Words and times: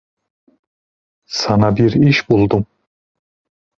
Sana 1.25 1.75
bir 1.77 1.91
iş 1.93 2.29
buldum! 2.29 2.65